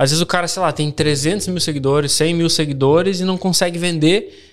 [0.00, 3.36] às vezes o cara, sei lá, tem 300 mil seguidores, 100 mil seguidores e não
[3.36, 4.50] consegue vender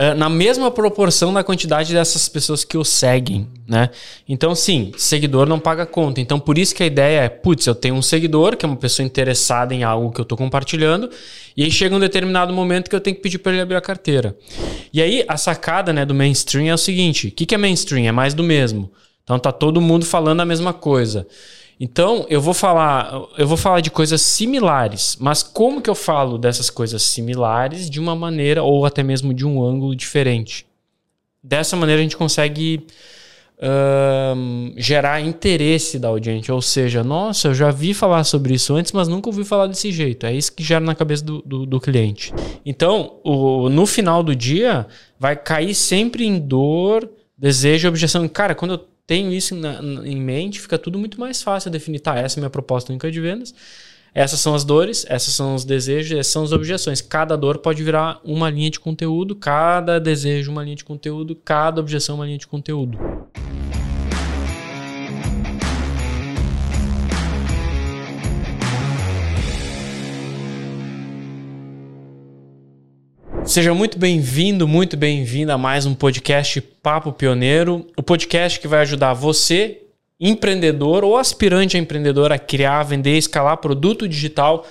[0.00, 3.90] uh, na mesma proporção da quantidade dessas pessoas que o seguem, né?
[4.26, 6.22] Então, sim, seguidor não paga conta.
[6.22, 8.78] Então, por isso que a ideia é, putz, eu tenho um seguidor, que é uma
[8.78, 11.10] pessoa interessada em algo que eu estou compartilhando,
[11.54, 13.82] e aí chega um determinado momento que eu tenho que pedir para ele abrir a
[13.82, 14.34] carteira.
[14.90, 18.06] E aí, a sacada né, do mainstream é o seguinte: o que, que é mainstream?
[18.06, 18.90] É mais do mesmo.
[19.22, 21.26] Então tá todo mundo falando a mesma coisa.
[21.80, 26.36] Então, eu vou falar, eu vou falar de coisas similares, mas como que eu falo
[26.36, 30.66] dessas coisas similares de uma maneira ou até mesmo de um ângulo diferente?
[31.42, 32.84] Dessa maneira a gente consegue
[34.76, 39.08] gerar interesse da audiência, ou seja, nossa, eu já vi falar sobre isso antes, mas
[39.08, 40.26] nunca ouvi falar desse jeito.
[40.26, 42.32] É isso que gera na cabeça do, do, do cliente.
[42.64, 44.86] Então, o, no final do dia,
[45.18, 48.28] vai cair sempre em dor, desejo, objeção.
[48.28, 52.16] Cara, quando eu tenho isso na, em mente, fica tudo muito mais fácil definir, tá,
[52.18, 53.54] essa é a minha proposta única de vendas,
[54.14, 57.00] essas são as dores, essas são os desejos, essas são as objeções.
[57.00, 61.80] Cada dor pode virar uma linha de conteúdo, cada desejo uma linha de conteúdo, cada
[61.80, 63.17] objeção uma linha de conteúdo.
[73.58, 78.82] Seja muito bem-vindo, muito bem-vinda a mais um podcast Papo Pioneiro, o podcast que vai
[78.82, 79.82] ajudar você,
[80.20, 84.64] empreendedor ou aspirante a empreendedor, a criar, vender, escalar produto digital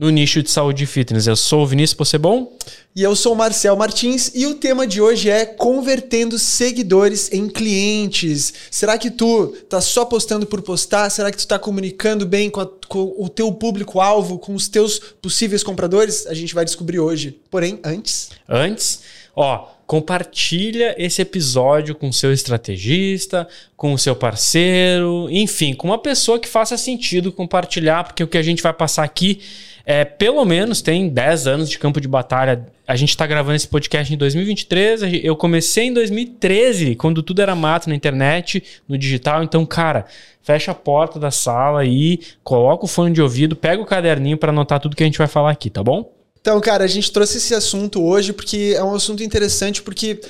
[0.00, 1.26] no nicho de saúde e fitness.
[1.26, 2.50] Eu sou o Vinícius Possebon.
[2.96, 7.48] E eu sou o Marcel Martins e o tema de hoje é convertendo seguidores em
[7.50, 8.52] clientes.
[8.70, 11.10] Será que tu tá só postando por postar?
[11.10, 14.98] Será que tu tá comunicando bem com, a, com o teu público-alvo, com os teus
[15.20, 16.26] possíveis compradores?
[16.26, 17.38] A gente vai descobrir hoje.
[17.50, 18.30] Porém, antes...
[18.48, 19.02] Antes,
[19.36, 25.98] ó, compartilha esse episódio com o seu estrategista, com o seu parceiro, enfim, com uma
[25.98, 29.42] pessoa que faça sentido compartilhar, porque o que a gente vai passar aqui
[29.90, 32.64] é, pelo menos tem 10 anos de campo de batalha.
[32.86, 35.02] A gente está gravando esse podcast em 2023.
[35.24, 39.42] Eu comecei em 2013, quando tudo era mato na internet, no digital.
[39.42, 40.06] Então, cara,
[40.42, 44.50] fecha a porta da sala aí, coloca o fone de ouvido, pega o caderninho para
[44.50, 46.12] anotar tudo que a gente vai falar aqui, tá bom?
[46.40, 50.20] Então, cara, a gente trouxe esse assunto hoje porque é um assunto interessante, porque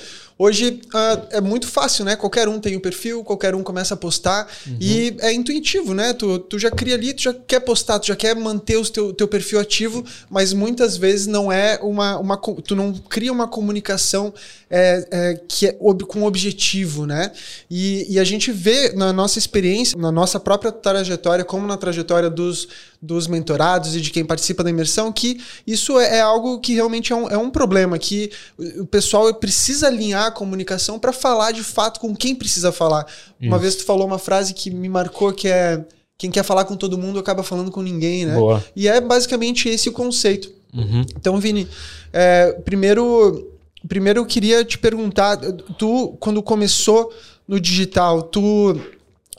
[0.42, 2.16] Hoje uh, é muito fácil, né?
[2.16, 4.78] Qualquer um tem o um perfil, qualquer um começa a postar uhum.
[4.80, 6.14] e é intuitivo, né?
[6.14, 9.12] Tu, tu já cria ali, tu já quer postar, tu já quer manter o teu,
[9.12, 12.38] teu perfil ativo, mas muitas vezes não é uma, uma.
[12.64, 14.32] Tu não cria uma comunicação
[14.70, 17.32] é, é, que é ob, com objetivo, né?
[17.70, 22.30] E, e a gente vê na nossa experiência, na nossa própria trajetória, como na trajetória
[22.30, 22.66] dos,
[23.02, 27.12] dos mentorados e de quem participa da imersão, que isso é, é algo que realmente
[27.12, 28.30] é um, é um problema, que
[28.78, 33.06] o pessoal precisa alinhar a comunicação para falar de fato com quem precisa falar.
[33.40, 33.48] Isso.
[33.48, 35.84] Uma vez tu falou uma frase que me marcou que é
[36.18, 38.34] quem quer falar com todo mundo acaba falando com ninguém, né?
[38.34, 38.62] Boa.
[38.76, 40.52] E é basicamente esse o conceito.
[40.74, 41.00] Uhum.
[41.16, 41.66] Então, Vini,
[42.12, 43.50] é, primeiro,
[43.88, 45.38] primeiro eu queria te perguntar,
[45.78, 47.10] tu quando começou
[47.48, 48.78] no digital, tu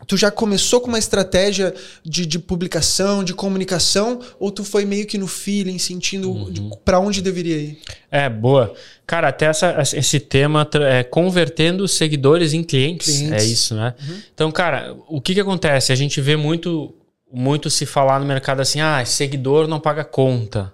[0.07, 1.73] Tu já começou com uma estratégia
[2.03, 6.71] de, de, publicação, de comunicação, ou tu foi meio que no feeling, sentindo uhum.
[6.83, 7.79] para onde deveria ir?
[8.09, 8.73] É, boa.
[9.05, 13.17] Cara, até essa, esse tema é convertendo seguidores em clientes.
[13.17, 13.43] clientes.
[13.43, 13.93] É isso, né?
[14.01, 14.21] Uhum.
[14.33, 15.91] Então, cara, o que, que acontece?
[15.91, 16.93] A gente vê muito,
[17.31, 20.73] muito se falar no mercado assim: ah, seguidor não paga conta.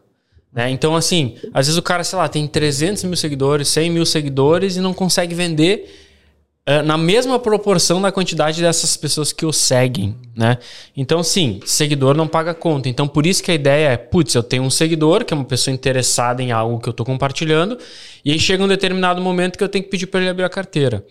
[0.53, 0.71] Né?
[0.71, 4.75] Então, assim, às vezes o cara, sei lá, tem 300 mil seguidores, 100 mil seguidores
[4.75, 6.06] e não consegue vender
[6.83, 10.57] na mesma proporção da quantidade dessas pessoas que o seguem, né?
[10.95, 12.89] Então, sim, seguidor não paga conta.
[12.89, 15.45] Então, por isso que a ideia é, putz, eu tenho um seguidor, que é uma
[15.45, 17.77] pessoa interessada em algo que eu estou compartilhando,
[18.23, 20.49] e aí chega um determinado momento que eu tenho que pedir para ele abrir a
[20.49, 21.05] carteira.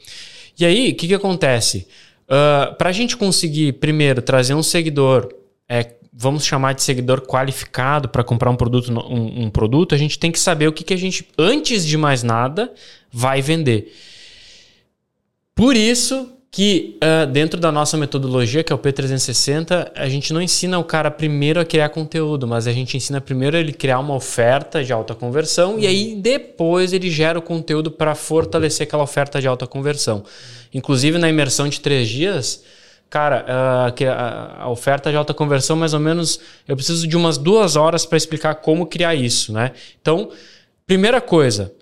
[0.59, 1.87] E aí, o que, que acontece?
[2.27, 5.33] Uh, para a gente conseguir, primeiro, trazer um seguidor,
[5.69, 10.19] é, vamos chamar de seguidor qualificado para comprar um produto, um, um, produto, a gente
[10.19, 12.73] tem que saber o que, que a gente, antes de mais nada,
[13.13, 13.93] vai vender.
[15.57, 20.41] Por isso que uh, dentro da nossa metodologia, que é o P360, a gente não
[20.41, 24.15] ensina o cara primeiro a criar conteúdo, mas a gente ensina primeiro ele criar uma
[24.15, 25.81] oferta de alta conversão uhum.
[25.81, 30.25] e aí depois ele gera o conteúdo para fortalecer aquela oferta de alta conversão.
[30.75, 32.63] Inclusive na imersão de três dias,
[33.09, 36.39] cara, uh, a, a, oferta de alta conversão, mais ou menos,
[36.69, 39.73] eu preciso de umas duas horas para explicar como criar isso, né?
[40.03, 40.31] Então,
[40.87, 41.73] primeira coisa,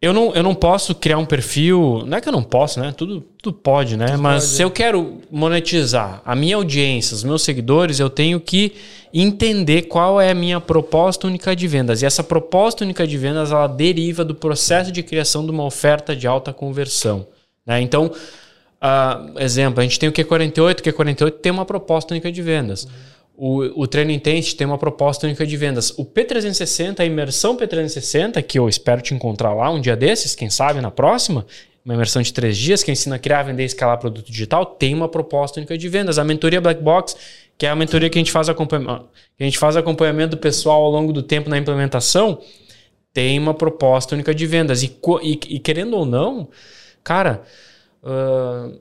[0.00, 2.04] eu não, eu não posso criar um perfil.
[2.06, 2.94] Não é que eu não posso, né?
[2.96, 4.06] Tudo, tudo pode, né?
[4.06, 4.56] Tudo Mas pode.
[4.56, 8.74] se eu quero monetizar a minha audiência, os meus seguidores, eu tenho que
[9.12, 12.00] entender qual é a minha proposta única de vendas.
[12.00, 16.14] E essa proposta única de vendas ela deriva do processo de criação de uma oferta
[16.14, 17.26] de alta conversão.
[17.66, 17.80] Né?
[17.80, 22.40] Então, uh, exemplo, a gente tem o Q48, o Q48 tem uma proposta única de
[22.40, 22.86] vendas.
[23.40, 25.96] O, o Treino Intense tem uma proposta única de vendas.
[25.96, 30.50] O P360, a imersão P360, que eu espero te encontrar lá um dia desses, quem
[30.50, 31.46] sabe na próxima,
[31.84, 34.92] uma imersão de três dias que ensina a criar, vender e escalar produto digital, tem
[34.92, 36.18] uma proposta única de vendas.
[36.18, 37.16] A mentoria Black Box,
[37.56, 39.06] que é a mentoria que a gente faz acompanhamento,
[39.38, 42.40] a gente faz acompanhamento pessoal ao longo do tempo na implementação,
[43.12, 44.82] tem uma proposta única de vendas.
[44.82, 46.48] E, e, e querendo ou não,
[47.04, 47.44] cara,
[48.02, 48.80] uh,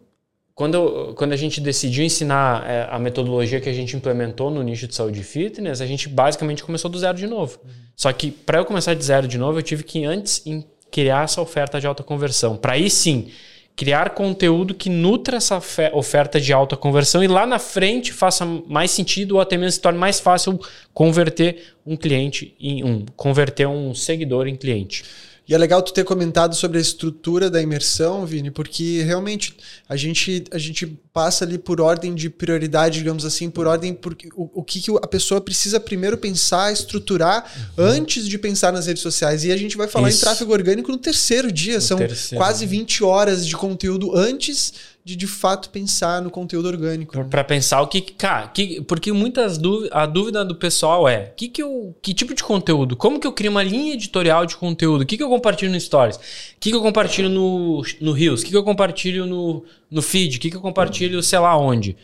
[0.58, 4.88] quando, quando a gente decidiu ensinar é, a metodologia que a gente implementou no nicho
[4.88, 7.60] de saúde e fitness, a gente basicamente começou do zero de novo.
[7.64, 7.70] Uhum.
[7.96, 10.44] Só que para eu começar de zero de novo, eu tive que antes
[10.90, 12.58] criar essa oferta de alta conversão.
[12.58, 13.30] Para aí sim
[13.76, 15.62] criar conteúdo que nutra essa
[15.94, 19.82] oferta de alta conversão e lá na frente faça mais sentido ou até mesmo se
[19.82, 20.60] torne mais fácil
[20.92, 25.06] converter um cliente em um, converter um seguidor em cliente.
[25.48, 29.56] E é legal tu ter comentado sobre a estrutura da imersão, Vini, porque realmente
[29.88, 34.28] a gente, a gente passa ali por ordem de prioridade, digamos assim, por ordem porque
[34.36, 37.86] o, o que, que a pessoa precisa primeiro pensar, estruturar uhum.
[37.86, 39.46] antes de pensar nas redes sociais.
[39.46, 40.18] E a gente vai falar Isso.
[40.18, 42.44] em tráfego orgânico no terceiro dia, no são terceiro.
[42.44, 44.74] quase 20 horas de conteúdo antes
[45.08, 47.18] de de fato pensar no conteúdo orgânico.
[47.18, 47.24] Né?
[47.30, 51.48] Para pensar o que, cara, que, porque muitas dúvidas, a dúvida do pessoal é, que
[51.48, 52.98] que eu, que tipo de conteúdo?
[52.98, 55.04] Como que eu crio uma linha editorial de conteúdo?
[55.04, 56.18] O que que eu compartilho no Stories?
[56.18, 56.20] O
[56.60, 58.42] que que eu compartilho no no Reels?
[58.42, 60.36] O que que eu compartilho no no feed?
[60.36, 61.96] O que que eu compartilho, sei lá onde?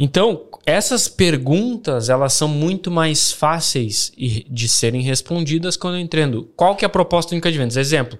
[0.00, 6.74] Então, essas perguntas, elas são muito mais fáceis de serem respondidas quando eu entendo qual
[6.74, 7.76] que é a proposta única de vendas.
[7.76, 8.18] Exemplo,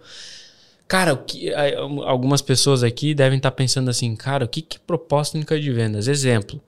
[0.88, 1.52] Cara, o que,
[2.06, 6.08] algumas pessoas aqui devem estar pensando assim, cara, o que, que proposta única de vendas?
[6.08, 6.58] Exemplo.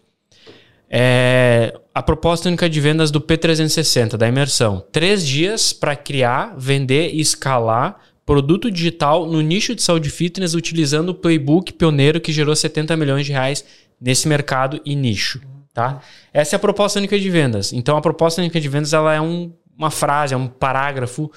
[0.91, 4.85] É, a proposta única de vendas do P360, da imersão.
[4.93, 11.09] Três dias para criar, vender e escalar produto digital no nicho de saúde fitness utilizando
[11.09, 13.65] o playbook pioneiro que gerou 70 milhões de reais
[14.01, 15.41] nesse mercado e nicho.
[15.73, 16.01] Tá?
[16.33, 17.73] Essa é a proposta única de vendas.
[17.73, 21.31] Então a proposta única de vendas ela é um, uma frase, é um parágrafo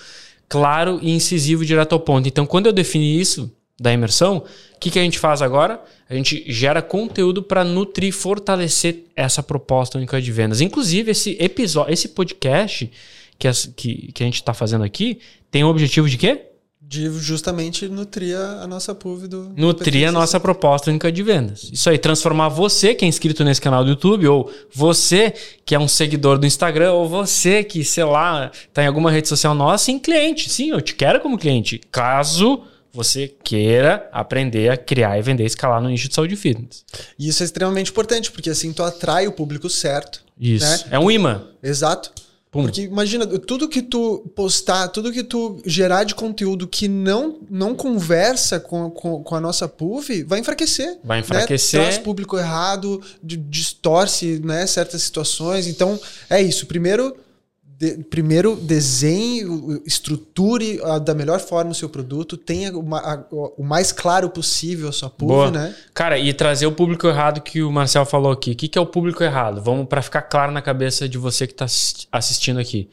[0.48, 2.28] claro e incisivo direto ao ponto.
[2.28, 5.82] Então, quando eu defini isso da imersão, o que, que a gente faz agora?
[6.10, 10.62] A gente gera conteúdo para nutrir, fortalecer essa proposta única de vendas.
[10.62, 12.92] Inclusive, esse episódio, esse podcast
[13.38, 15.20] que, que, que a gente está fazendo aqui
[15.50, 16.42] tem o objetivo de quê?
[16.94, 19.52] De justamente nutrir a nossa PUV do.
[19.58, 21.70] Nutrir a nossa proposta única de vendas.
[21.74, 25.34] Isso aí, transformar você que é inscrito nesse canal do YouTube, ou você
[25.66, 29.28] que é um seguidor do Instagram, ou você que, sei lá, está em alguma rede
[29.28, 30.52] social nossa, em cliente.
[30.52, 31.82] Sim, eu te quero como cliente.
[31.92, 32.62] Caso
[32.94, 36.86] você queira aprender a criar e vender escalar no nicho de saúde e fitness.
[37.18, 40.24] E isso é extremamente importante, porque assim tu atrai o público certo.
[40.40, 40.64] Isso.
[40.64, 40.80] Né?
[40.92, 41.42] É um imã.
[41.64, 42.12] Exato.
[42.54, 42.62] Pum.
[42.62, 47.74] Porque imagina, tudo que tu postar, tudo que tu gerar de conteúdo que não, não
[47.74, 51.00] conversa com, com, com a nossa PUV, vai enfraquecer.
[51.04, 51.22] Vai né?
[51.24, 51.80] enfraquecer.
[51.80, 51.88] Né?
[51.88, 55.66] Traz público errado, distorce né, certas situações.
[55.66, 56.68] Então, é isso.
[56.68, 57.18] Primeiro,
[57.84, 59.44] de, primeiro desenhe,
[59.86, 63.26] estruture a, da melhor forma o seu produto, tenha uma, a,
[63.58, 65.76] o mais claro possível a sua PUV, né?
[65.94, 68.52] Cara, e trazer o público errado que o Marcel falou aqui.
[68.52, 69.62] O que, que é o público errado?
[69.62, 71.66] Vamos para ficar claro na cabeça de você que está
[72.12, 72.90] assistindo aqui.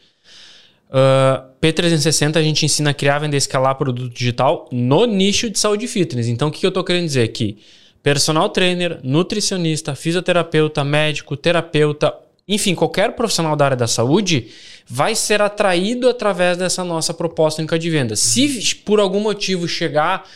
[0.88, 5.84] Uh, P360 a gente ensina a criar, vender, escalar produto digital no nicho de saúde
[5.84, 6.26] e fitness.
[6.26, 7.58] Então, o que, que eu estou querendo dizer aqui?
[8.02, 12.12] Personal trainer, nutricionista, fisioterapeuta, médico, terapeuta,
[12.50, 14.48] enfim, qualquer profissional da área da saúde
[14.86, 18.16] vai ser atraído através dessa nossa proposta única de venda.
[18.16, 20.28] Se por algum motivo chegar,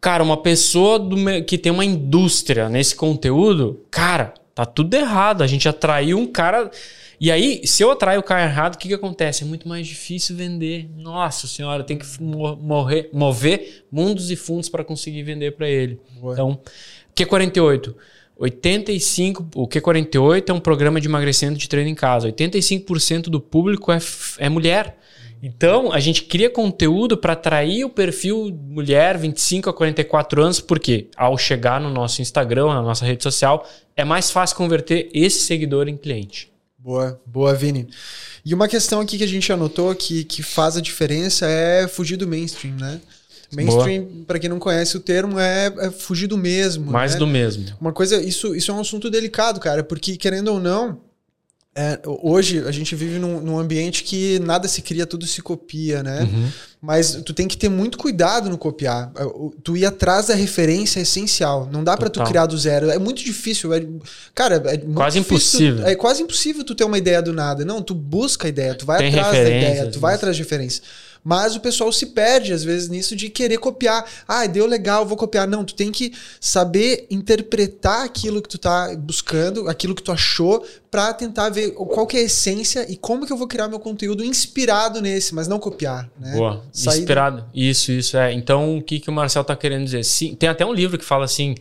[0.00, 5.42] cara, uma pessoa do, que tem uma indústria nesse conteúdo, cara, tá tudo errado.
[5.42, 6.70] A gente atraiu um cara.
[7.20, 9.44] E aí, se eu atraio o cara errado, o que, que acontece?
[9.44, 10.88] É muito mais difícil vender.
[10.96, 16.00] Nossa senhora, tem que morrer, mover mundos e fundos para conseguir vender para ele.
[16.18, 16.32] Boa.
[16.32, 16.58] Então,
[17.14, 17.94] Q48.
[18.40, 22.32] 85, o Q48 é um programa de emagrecimento de treino em casa.
[22.32, 23.98] 85% do público é,
[24.38, 24.96] é mulher.
[25.42, 31.08] Então, a gente cria conteúdo para atrair o perfil mulher 25 a 44 anos, porque
[31.16, 35.86] ao chegar no nosso Instagram, na nossa rede social, é mais fácil converter esse seguidor
[35.86, 36.50] em cliente.
[36.78, 37.88] Boa, boa, Vini.
[38.44, 42.16] E uma questão aqui que a gente anotou que, que faz a diferença é fugir
[42.16, 43.00] do mainstream, né?
[43.52, 46.90] Mainstream, para quem não conhece o termo, é, é fugir do mesmo.
[46.90, 47.18] Mais né?
[47.18, 47.66] do mesmo.
[47.80, 51.00] Uma coisa, isso, isso é um assunto delicado, cara, porque querendo ou não,
[51.72, 56.02] é, hoje a gente vive num, num, ambiente que nada se cria, tudo se copia,
[56.02, 56.22] né?
[56.22, 56.48] Uhum.
[56.82, 59.12] Mas tu tem que ter muito cuidado no copiar.
[59.62, 61.68] Tu ir atrás da referência é essencial.
[61.70, 62.90] Não dá para tu criar do zero.
[62.90, 63.72] É muito difícil.
[63.72, 63.86] É,
[64.34, 65.86] cara, é quase difícil, impossível.
[65.86, 67.64] É quase impossível tu ter uma ideia do nada.
[67.64, 70.42] Não, tu busca a ideia, tu vai tem atrás da ideia, tu vai atrás de
[70.42, 70.82] referência.
[71.22, 74.04] Mas o pessoal se perde, às vezes, nisso de querer copiar.
[74.26, 75.46] Ah, deu legal, vou copiar.
[75.46, 80.64] Não, tu tem que saber interpretar aquilo que tu tá buscando, aquilo que tu achou,
[80.90, 83.78] para tentar ver qual que é a essência e como que eu vou criar meu
[83.78, 86.08] conteúdo inspirado nesse, mas não copiar.
[86.18, 86.32] Né?
[86.36, 86.64] Boa.
[86.72, 87.44] Sair inspirado.
[87.54, 88.16] Isso, isso.
[88.16, 88.32] é.
[88.32, 90.04] Então, o que, que o Marcel tá querendo dizer?
[90.04, 91.54] Sim, tem até um livro que fala assim.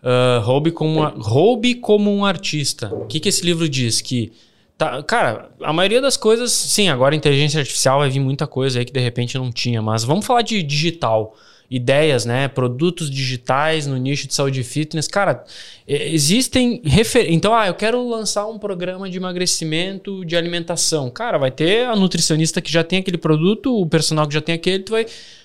[0.00, 2.94] Uh, roube, como, roube como um artista.
[2.94, 4.00] O que, que esse livro diz?
[4.00, 4.30] Que
[4.78, 8.84] Tá, cara, a maioria das coisas, sim, agora inteligência artificial vai vir muita coisa aí
[8.84, 11.36] que de repente não tinha, mas vamos falar de digital.
[11.70, 12.48] Ideias, né?
[12.48, 15.06] Produtos digitais no nicho de saúde e fitness.
[15.06, 15.44] Cara,
[15.86, 17.30] existem refer...
[17.30, 21.10] Então, ah, eu quero lançar um programa de emagrecimento de alimentação.
[21.10, 24.54] Cara, vai ter a nutricionista que já tem aquele produto, o personal que já tem
[24.54, 25.04] aquele, tu vai.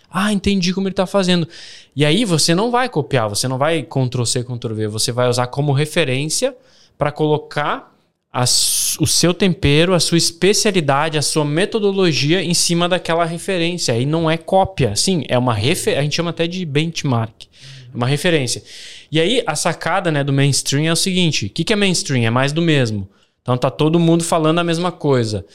[0.10, 1.46] Ah, entendi como ele está fazendo.
[1.94, 5.28] E aí você não vai copiar, você não vai Ctrl C, Ctrl V, você vai
[5.28, 6.56] usar como referência
[6.98, 7.93] para colocar
[8.34, 13.96] a, o seu tempero, a sua especialidade, a sua metodologia em cima daquela referência.
[13.96, 16.00] E não é cópia, sim, é uma referência.
[16.00, 17.46] A gente chama até de benchmark.
[17.94, 18.64] É uma referência.
[19.12, 22.26] E aí, a sacada né, do mainstream é o seguinte: o que, que é mainstream?
[22.26, 23.08] É mais do mesmo.
[23.44, 25.46] Então tá todo mundo falando a mesma coisa.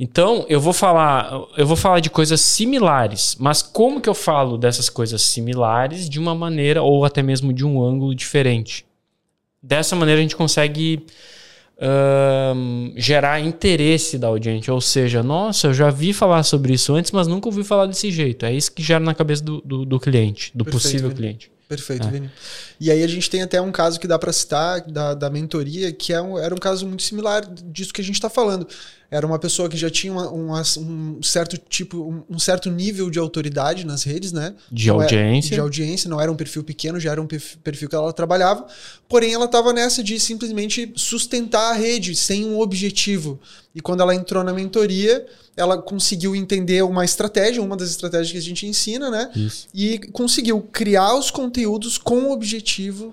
[0.00, 4.58] Então, eu vou falar, eu vou falar de coisas similares, mas como que eu falo
[4.58, 8.84] dessas coisas similares de uma maneira ou até mesmo de um ângulo diferente?
[9.62, 11.06] Dessa maneira a gente consegue
[12.96, 14.72] gerar interesse da audiência.
[14.72, 18.10] Ou seja, nossa, eu já vi falar sobre isso antes, mas nunca ouvi falar desse
[18.10, 18.46] jeito.
[18.46, 21.20] É isso que gera na cabeça do, do, do cliente, do Perfeito, possível Vini.
[21.20, 21.50] cliente.
[21.68, 22.10] Perfeito, é.
[22.10, 22.30] Vini.
[22.80, 25.92] E aí a gente tem até um caso que dá para citar da, da mentoria,
[25.92, 28.66] que é um, era um caso muito similar disso que a gente está falando.
[29.10, 33.08] Era uma pessoa que já tinha uma, uma, um certo tipo, um, um, certo nível
[33.08, 34.54] de autoridade nas redes, né?
[34.72, 35.50] De não audiência.
[35.50, 38.66] Era, de audiência, não era um perfil pequeno, já era um perfil que ela trabalhava.
[39.08, 43.38] Porém, ela estava nessa de simplesmente sustentar a rede sem um objetivo.
[43.74, 45.24] E quando ela entrou na mentoria,
[45.56, 49.30] ela conseguiu entender uma estratégia, uma das estratégias que a gente ensina, né?
[49.34, 49.68] Isso.
[49.72, 52.63] E conseguiu criar os conteúdos com objetivo,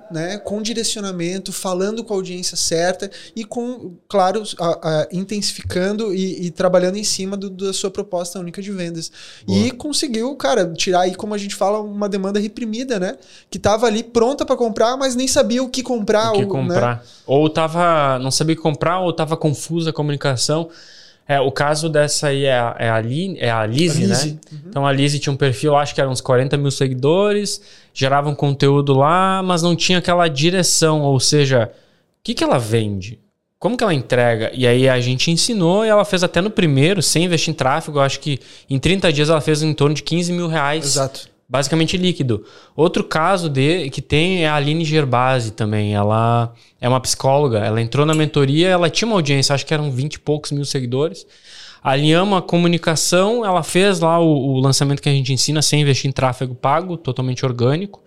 [0.10, 0.38] né?
[0.38, 6.51] Com direcionamento, falando com a audiência certa e com, claro, a, a, intensificando e, e,
[6.51, 9.12] trabalhando em cima do, da sua proposta única de vendas.
[9.46, 9.60] Boa.
[9.60, 13.17] E conseguiu, cara, tirar aí, como a gente fala, uma demanda reprimida, né?
[13.50, 16.31] Que estava ali pronta para comprar, mas nem sabia o que comprar.
[16.31, 16.98] O que ou, comprar.
[16.98, 17.01] Né?
[17.27, 20.70] Ou tava, não sabia comprar, ou estava confusa a comunicação.
[21.28, 24.38] É, o caso dessa aí é a, é a, Li, é a Lizzie, né?
[24.51, 24.60] Uhum.
[24.68, 27.62] Então a Lizzie tinha um perfil, acho que eram uns 40 mil seguidores,
[27.94, 32.58] gerava um conteúdo lá, mas não tinha aquela direção, ou seja, o que, que ela
[32.58, 33.18] vende?
[33.58, 34.51] Como que ela entrega?
[34.54, 38.00] E aí a gente ensinou e ela fez até no primeiro, sem investir em tráfego,
[38.00, 40.84] acho que em 30 dias ela fez em torno de 15 mil reais.
[40.84, 42.46] Exato basicamente líquido.
[42.74, 45.93] Outro caso de que tem é a Aline Gerbasi também.
[45.93, 47.60] Ela é uma psicóloga.
[47.60, 50.63] Ela entrou na mentoria, ela tinha uma audiência, acho que eram 20 e poucos mil
[50.63, 51.27] seguidores.
[51.84, 51.96] A
[52.41, 56.55] comunicação, ela fez lá o, o, lançamento que a gente ensina sem investir em tráfego
[56.55, 58.01] pago, totalmente orgânico.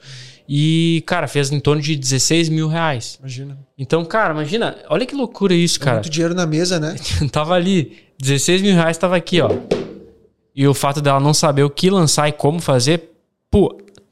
[0.48, 3.18] E, cara, fez em torno de 16 mil reais.
[3.18, 3.58] Imagina.
[3.76, 5.96] Então, cara, imagina, olha que loucura isso, é cara.
[5.96, 6.96] Muito dinheiro na mesa, né?
[7.30, 9.50] tava ali, 16 mil reais tava aqui, ó.
[10.54, 13.13] E o fato dela não saber o que lançar e como fazer,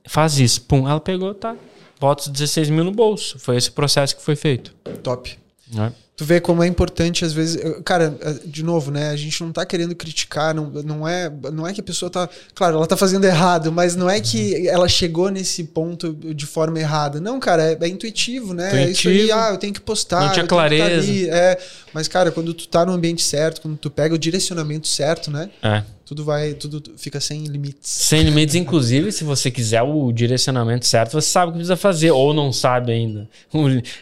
[0.06, 0.62] faz isso.
[0.62, 1.56] Pum, ela pegou, tá.
[2.00, 3.38] Bota os 16 mil no bolso.
[3.38, 4.74] Foi esse processo que foi feito.
[5.02, 5.38] Top.
[5.78, 5.92] É.
[6.14, 7.60] Tu vê como é importante, às vezes.
[7.84, 9.08] Cara, de novo, né?
[9.08, 12.28] A gente não tá querendo criticar, não, não, é, não é que a pessoa tá.
[12.54, 16.78] Claro, ela tá fazendo errado, mas não é que ela chegou nesse ponto de forma
[16.78, 17.18] errada.
[17.18, 18.68] Não, cara, é, é intuitivo, né?
[18.68, 20.20] Intuitivo, é isso aí, ah, eu tenho que postar.
[20.20, 21.10] Não tinha tá clareza.
[21.30, 21.58] é,
[21.94, 25.50] mas, cara, quando tu tá no ambiente certo, quando tu pega o direcionamento certo, né?
[25.62, 27.88] É tudo vai, tudo fica sem limites.
[27.88, 32.10] Sem limites, inclusive, se você quiser o direcionamento certo, você sabe o que precisa fazer,
[32.10, 33.26] ou não sabe ainda.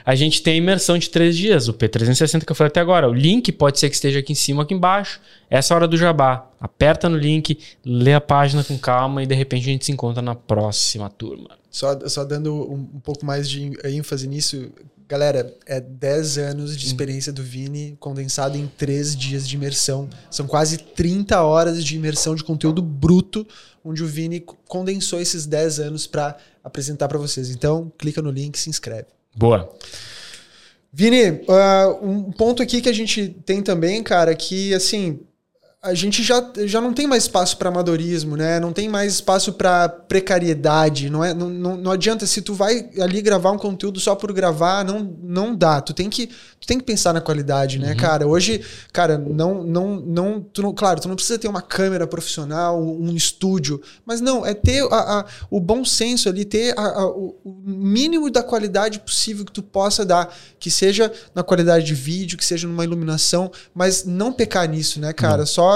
[0.04, 3.08] A gente tem a imersão de três dias, o P360 que eu falei até agora.
[3.08, 5.20] O link pode ser que esteja aqui em cima, aqui embaixo.
[5.48, 6.50] Essa é a hora do jabá.
[6.60, 10.20] Aperta no link, lê a página com calma e de repente a gente se encontra
[10.20, 11.50] na próxima turma.
[11.70, 14.68] Só, só dando um, um pouco mais de ênfase nisso,
[15.10, 20.08] Galera, é 10 anos de experiência do Vini condensado em 3 dias de imersão.
[20.30, 23.44] São quase 30 horas de imersão de conteúdo bruto,
[23.84, 24.38] onde o Vini
[24.68, 27.50] condensou esses 10 anos para apresentar para vocês.
[27.50, 29.08] Então, clica no link e se inscreve.
[29.34, 29.68] Boa.
[30.92, 35.18] Vini, uh, um ponto aqui que a gente tem também, cara, que assim,
[35.82, 38.60] a gente já, já não tem mais espaço para amadorismo, né?
[38.60, 41.08] Não tem mais espaço para precariedade.
[41.08, 44.30] Não, é, não, não, não, adianta se tu vai ali gravar um conteúdo só por
[44.30, 45.80] gravar, não, não dá.
[45.80, 47.96] Tu tem que, tu tem que pensar na qualidade, né, uhum.
[47.96, 48.26] cara?
[48.26, 52.78] Hoje, cara, não, não, não, tu não, claro, tu não precisa ter uma câmera profissional,
[52.78, 57.38] um estúdio, mas não, é ter a, a o bom senso ali, ter a, o,
[57.42, 62.36] o mínimo da qualidade possível que tu possa dar, que seja na qualidade de vídeo,
[62.36, 65.38] que seja numa iluminação, mas não pecar nisso, né, cara?
[65.38, 65.46] Não.
[65.46, 65.69] Só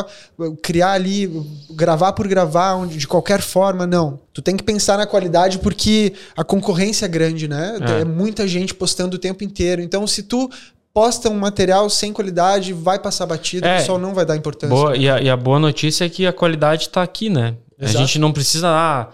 [0.63, 1.31] criar ali,
[1.71, 4.19] gravar por gravar, onde, de qualquer forma, não.
[4.33, 7.79] Tu tem que pensar na qualidade porque a concorrência é grande, né?
[7.81, 9.83] É, é muita gente postando o tempo inteiro.
[9.83, 10.51] Então, se tu
[10.95, 14.75] posta um material sem qualidade, vai passar batido, é, o pessoal não vai dar importância.
[14.75, 17.57] Boa, e, a, e, a, boa notícia é que a qualidade está aqui, né?
[17.79, 17.99] Exato.
[17.99, 19.09] A gente não precisa ah,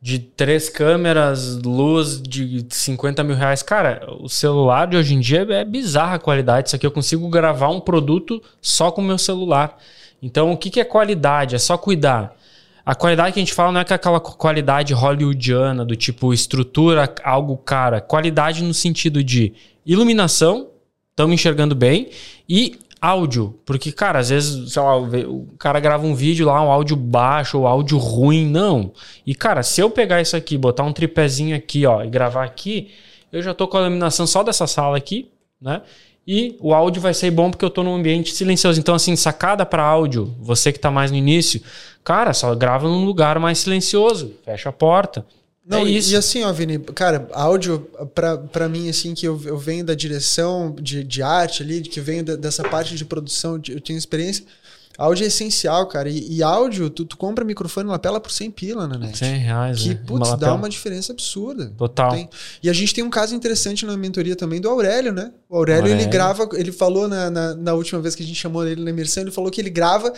[0.00, 3.62] de três câmeras, luz de 50 mil reais.
[3.62, 6.68] Cara, o celular de hoje em dia é bizarra a qualidade.
[6.68, 9.78] Isso aqui eu consigo gravar um produto só com o meu celular.
[10.22, 11.56] Então, o que, que é qualidade?
[11.56, 12.36] É só cuidar.
[12.86, 17.56] A qualidade que a gente fala não é aquela qualidade hollywoodiana, do tipo estrutura, algo
[17.56, 18.00] cara.
[18.00, 19.52] Qualidade no sentido de
[19.84, 20.68] iluminação,
[21.10, 22.10] estamos enxergando bem,
[22.48, 23.58] e áudio.
[23.64, 27.58] Porque, cara, às vezes, sei lá, o cara grava um vídeo lá, um áudio baixo
[27.58, 28.46] ou áudio ruim.
[28.46, 28.92] Não.
[29.26, 32.90] E, cara, se eu pegar isso aqui, botar um tripézinho aqui, ó, e gravar aqui,
[33.32, 35.82] eu já tô com a iluminação só dessa sala aqui, né?
[36.26, 38.78] E o áudio vai ser bom porque eu estou num ambiente silencioso.
[38.78, 41.60] Então, assim, sacada para áudio, você que está mais no início,
[42.04, 45.26] cara, só grava num lugar mais silencioso, fecha a porta.
[45.64, 46.12] Não, é isso.
[46.12, 47.88] E, assim, ó, Vini, cara, áudio,
[48.52, 52.24] para mim, assim, que eu, eu venho da direção de, de arte ali, que venho
[52.24, 54.44] da, dessa parte de produção, de, eu tenho experiência.
[54.98, 56.08] Áudio é essencial, cara.
[56.08, 59.16] E, e áudio, tu, tu, compra microfone, lapela por 100 pila na net.
[59.16, 60.00] 100 reais, Que, né?
[60.06, 61.72] putz, uma dá uma diferença absurda.
[61.76, 62.10] Total.
[62.10, 62.28] Tem.
[62.62, 65.32] E a gente tem um caso interessante na mentoria também do Aurélio, né?
[65.48, 66.02] O Aurélio, Aurélio.
[66.02, 68.90] ele grava, ele falou na, na, na, última vez que a gente chamou ele na
[68.90, 70.12] imersão, ele falou que ele grava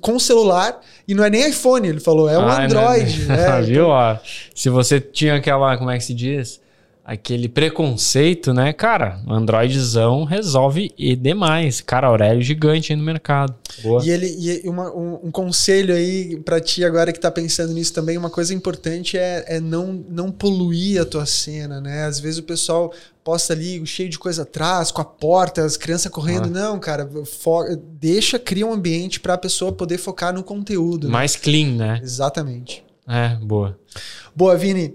[0.00, 3.24] com o celular e não é nem iPhone, ele falou, é um ah, Android.
[3.24, 3.62] Né?
[3.62, 3.86] Viu?
[3.86, 4.16] Ó,
[4.54, 6.60] se você tinha aquela, como é que se diz?
[7.08, 8.70] Aquele preconceito, né?
[8.70, 11.80] Cara, Androidzão resolve e demais.
[11.80, 13.54] Cara, Aurélio gigante aí no mercado.
[13.82, 14.04] Boa.
[14.04, 17.94] E ele e uma, um, um, conselho aí para ti agora que tá pensando nisso
[17.94, 22.04] também, uma coisa importante é, é não, não poluir a tua cena, né?
[22.04, 22.92] Às vezes o pessoal
[23.24, 26.48] posta ali cheio de coisa atrás, com a porta, as crianças correndo.
[26.48, 26.50] Ah.
[26.50, 27.08] Não, cara,
[27.98, 31.06] deixa, cria um ambiente para a pessoa poder focar no conteúdo.
[31.06, 31.12] Né?
[31.14, 31.40] Mais né?
[31.42, 32.00] clean, né?
[32.02, 32.84] Exatamente.
[33.08, 33.78] É, boa.
[34.36, 34.94] Boa, Vini.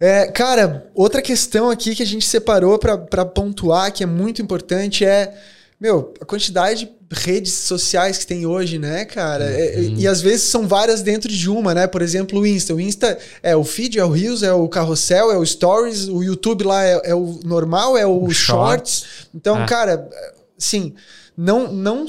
[0.00, 5.04] É, cara, outra questão aqui que a gente separou para pontuar, que é muito importante,
[5.04, 5.34] é
[5.80, 9.44] meu, a quantidade de redes sociais que tem hoje, né, cara?
[9.44, 9.96] É, uhum.
[9.98, 11.86] e às vezes são várias dentro de uma, né?
[11.86, 12.74] Por exemplo, o Insta.
[12.74, 16.08] O Insta é o feed, é o Reels, é o carrossel, é o Stories.
[16.08, 19.00] O YouTube lá é, é o normal, é o, o Shorts.
[19.00, 19.28] shorts.
[19.34, 19.66] Então, é.
[19.66, 20.08] cara,
[20.56, 20.94] sim,
[21.36, 22.06] não, não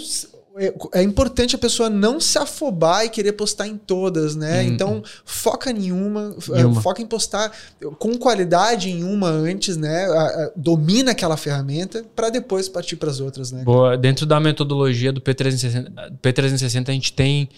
[0.57, 4.61] é, é importante a pessoa não se afobar e querer postar em todas, né?
[4.61, 4.67] Hum.
[4.67, 7.51] Então, foca em uma, uma, foca em postar
[7.99, 10.07] com qualidade em uma antes, né?
[10.55, 13.63] domina aquela ferramenta para depois partir para as outras, né?
[13.63, 13.97] Boa.
[13.97, 15.91] Dentro da metodologia do P360,
[16.21, 17.49] P360 a gente tem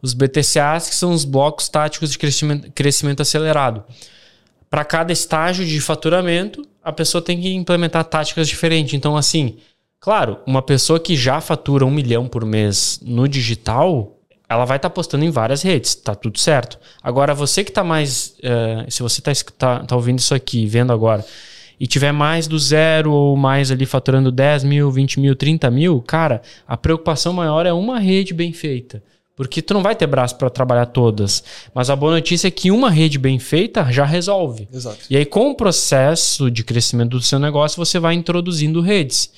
[0.00, 3.84] os BTCAs, que são os blocos táticos de crescimento, crescimento acelerado.
[4.70, 8.94] Para cada estágio de faturamento, a pessoa tem que implementar táticas diferentes.
[8.94, 9.58] Então, assim,
[10.00, 14.16] Claro, uma pessoa que já fatura um milhão por mês no digital,
[14.48, 16.78] ela vai estar tá postando em várias redes, tá tudo certo.
[17.02, 18.36] Agora, você que está mais.
[18.38, 21.24] Uh, se você está tá, tá ouvindo isso aqui, vendo agora,
[21.80, 26.00] e tiver mais do zero ou mais ali faturando 10 mil, 20 mil, 30 mil,
[26.02, 29.02] cara, a preocupação maior é uma rede bem feita.
[29.36, 31.44] Porque tu não vai ter braço para trabalhar todas.
[31.72, 34.68] Mas a boa notícia é que uma rede bem feita já resolve.
[34.72, 34.98] Exato.
[35.08, 39.30] E aí, com o processo de crescimento do seu negócio, você vai introduzindo redes.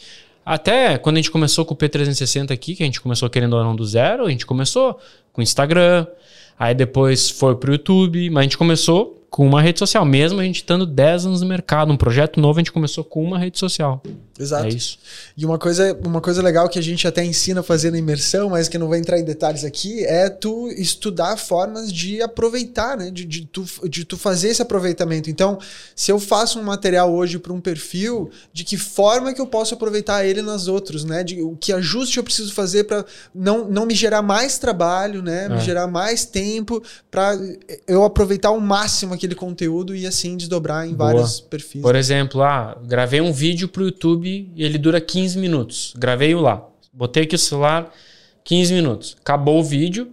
[0.45, 3.63] Até quando a gente começou com o P360 aqui, que a gente começou querendo ou
[3.63, 4.99] não do zero, a gente começou
[5.33, 6.07] com Instagram,
[6.59, 10.05] aí depois foi pro YouTube, mas a gente começou com uma rede social.
[10.05, 13.23] Mesmo a gente estando 10 anos no mercado, um projeto novo, a gente começou com
[13.23, 14.03] uma rede social.
[14.39, 14.65] Exato.
[14.65, 14.99] É isso.
[15.37, 18.51] E uma coisa, uma coisa legal que a gente até ensina a fazer na imersão,
[18.51, 23.11] mas que não vai entrar em detalhes aqui, é tu estudar formas de aproveitar, né?
[23.11, 25.29] De, de, tu, de tu fazer esse aproveitamento.
[25.29, 25.59] Então,
[25.95, 29.75] se eu faço um material hoje para um perfil, de que forma que eu posso
[29.75, 31.23] aproveitar ele nas outros, né?
[31.23, 35.51] De, o que ajuste eu preciso fazer para não, não me gerar mais trabalho, né?
[35.51, 35.61] Me é.
[35.61, 37.39] gerar mais tempo para
[37.87, 41.13] eu aproveitar ao máximo aquele conteúdo e assim desdobrar em Boa.
[41.13, 41.83] vários perfis.
[41.83, 45.93] Por exemplo, ah, gravei um vídeo para o YouTube e ele dura 15 minutos.
[45.97, 46.67] Gravei-o lá.
[46.93, 47.93] Botei aqui o celular,
[48.45, 49.17] 15 minutos.
[49.21, 50.09] Acabou o vídeo.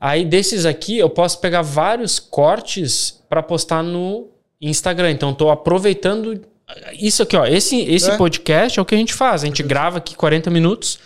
[0.00, 4.28] Aí desses aqui eu posso pegar vários cortes para postar no
[4.60, 5.10] Instagram.
[5.10, 6.40] Então estou aproveitando
[6.98, 7.44] isso aqui, ó.
[7.44, 8.16] Esse, esse é.
[8.16, 9.42] podcast é o que a gente faz.
[9.42, 10.98] A gente grava aqui 40 minutos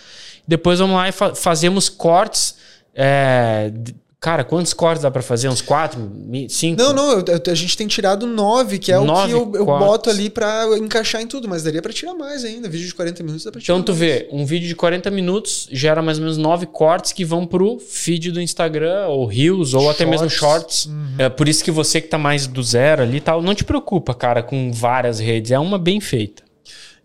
[0.46, 2.56] Depois vamos lá e fa fazemos cortes.
[2.94, 3.72] É,
[4.20, 5.48] Cara, quantos cortes dá para fazer?
[5.48, 6.10] Uns quatro?
[6.48, 6.82] Cinco?
[6.82, 9.64] Não, não, eu, a gente tem tirado nove, que é nove o que eu, eu
[9.64, 12.68] boto ali para encaixar em tudo, mas daria para tirar mais ainda.
[12.68, 14.00] Vídeo de 40 minutos dá pra tirar Então tu mais.
[14.00, 17.78] vê, um vídeo de 40 minutos gera mais ou menos nove cortes que vão pro
[17.78, 20.00] feed do Instagram, ou Reels, ou shorts.
[20.00, 20.86] até mesmo Shorts.
[20.86, 21.14] Uhum.
[21.16, 23.62] É por isso que você que tá mais do zero ali e tal, não te
[23.62, 25.52] preocupa, cara, com várias redes.
[25.52, 26.47] É uma bem feita.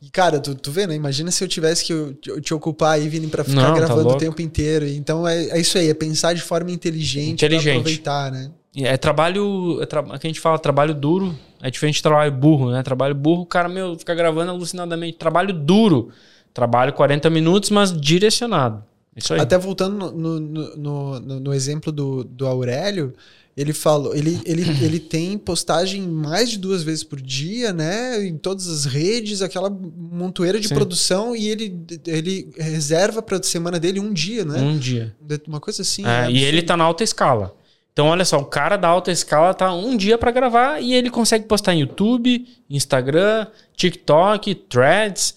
[0.03, 0.95] E, cara, tu, tu vê, né?
[0.95, 3.79] Imagina se eu tivesse que eu, eu te ocupar aí, Vini, pra ficar Não, tá
[3.79, 4.85] gravando tá o tempo inteiro.
[4.85, 7.63] Então é, é isso aí, é pensar de forma inteligente, inteligente.
[7.63, 8.51] pra aproveitar, né?
[8.75, 9.81] É trabalho.
[9.81, 10.03] É tra...
[10.03, 11.33] que a gente fala, trabalho duro.
[11.61, 12.83] É diferente de trabalho burro, né?
[12.83, 15.17] Trabalho burro, o cara, meu, fica gravando alucinadamente.
[15.17, 16.09] Trabalho duro.
[16.53, 18.83] Trabalho 40 minutos, mas direcionado.
[19.15, 19.39] Isso aí.
[19.39, 23.13] Até voltando no, no, no, no exemplo do, do Aurélio,
[23.55, 28.25] ele falou, ele, ele, ele tem postagem mais de duas vezes por dia, né?
[28.25, 30.73] Em todas as redes, aquela montoeira de Sim.
[30.73, 34.59] produção e ele, ele reserva para a semana dele um dia, né?
[34.59, 35.15] Um dia.
[35.47, 36.03] Uma coisa assim.
[36.05, 37.55] É, e ele tá na alta escala.
[37.93, 41.11] Então, olha só, o cara da alta escala tá um dia para gravar e ele
[41.11, 45.35] consegue postar em YouTube, Instagram, TikTok, Threads.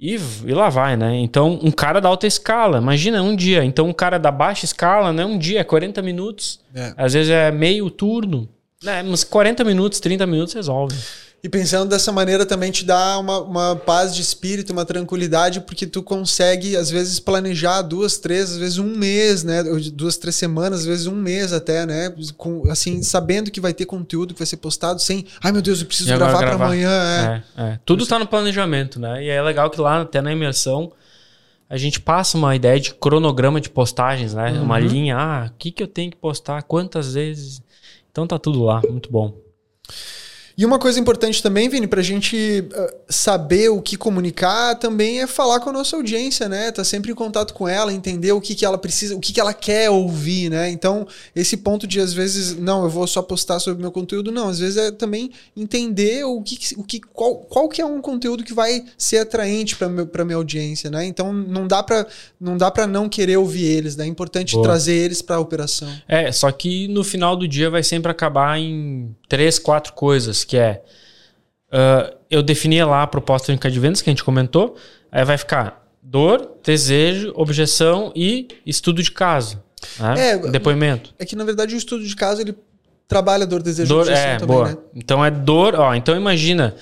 [0.00, 1.16] E, e lá vai, né?
[1.16, 3.64] Então, um cara da alta escala, imagina um dia.
[3.64, 5.24] Então, um cara da baixa escala, né?
[5.24, 6.60] Um dia, é 40 minutos.
[6.74, 6.94] É.
[6.96, 8.48] Às vezes é meio turno.
[8.82, 9.02] Né?
[9.02, 10.96] Uns 40 minutos, 30 minutos resolve.
[11.40, 15.86] E pensando dessa maneira também te dá uma, uma paz de espírito, uma tranquilidade, porque
[15.86, 19.62] tu consegue, às vezes, planejar duas, três, às vezes um mês, né?
[19.92, 22.12] Duas, três semanas, às vezes um mês até, né?
[22.36, 25.26] Com, assim, sabendo que vai ter conteúdo que vai ser postado sem.
[25.40, 26.56] Ai meu Deus, eu preciso gravar, gravar.
[26.56, 26.90] para amanhã.
[27.56, 27.62] É.
[27.62, 27.80] É, é.
[27.86, 29.22] Tudo está no planejamento, né?
[29.22, 30.90] E é legal que lá, até na imersão,
[31.70, 34.50] a gente passa uma ideia de cronograma de postagens, né?
[34.50, 34.64] Uhum.
[34.64, 37.62] Uma linha, ah, o que, que eu tenho que postar, quantas vezes.
[38.10, 39.32] Então tá tudo lá, muito bom.
[40.58, 45.20] E uma coisa importante também, Vini, para a gente uh, saber o que comunicar também
[45.20, 46.72] é falar com a nossa audiência, né?
[46.72, 49.38] Tá sempre em contato com ela, entender o que, que ela precisa, o que, que
[49.38, 50.68] ela quer ouvir, né?
[50.68, 54.48] Então, esse ponto de às vezes, não, eu vou só postar sobre meu conteúdo, não.
[54.48, 58.42] Às vezes é também entender o que, o que qual, qual que é um conteúdo
[58.42, 61.06] que vai ser atraente para minha audiência, né?
[61.06, 62.04] Então, não dá para
[62.40, 64.06] não dá para não querer ouvir eles, né?
[64.06, 64.64] É importante Boa.
[64.64, 65.88] trazer eles para a operação.
[66.08, 70.56] É, só que no final do dia vai sempre acabar em três, quatro coisas que
[70.56, 70.82] é
[71.72, 74.76] uh, eu definia lá a proposta única de vendas que a gente comentou,
[75.12, 79.62] aí vai ficar dor, desejo, objeção e estudo de caso.
[80.00, 80.30] Né?
[80.30, 81.14] É, Depoimento.
[81.18, 82.56] É que na verdade o estudo de caso ele
[83.06, 84.68] trabalha dor, desejo dor, objeção é, também, boa.
[84.70, 84.76] né?
[84.94, 86.74] Então é dor, ó, então imagina,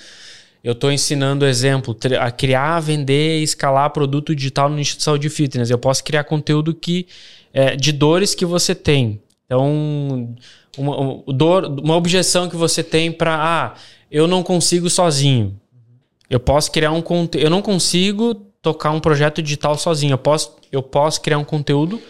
[0.62, 5.30] eu estou ensinando exemplo a criar, vender, escalar produto digital no nicho de saúde e
[5.30, 5.70] fitness.
[5.70, 7.06] Eu posso criar conteúdo que
[7.52, 9.20] é, de dores que você tem.
[9.46, 10.34] Então,
[10.76, 13.74] uma, uma, uma objeção que você tem para ah,
[14.10, 15.58] eu não consigo sozinho.
[16.28, 17.44] Eu posso criar um conteúdo.
[17.44, 20.12] Eu não consigo tocar um projeto digital sozinho.
[20.12, 22.00] Eu posso, eu posso criar um conteúdo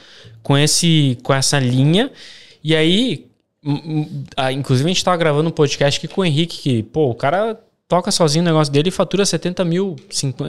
[0.42, 2.10] com, esse, com essa linha.
[2.64, 3.26] E aí,
[4.52, 7.60] inclusive, a gente estava gravando um podcast aqui com o Henrique, que, pô, o cara
[7.86, 9.96] toca sozinho o negócio dele e fatura 70 mil,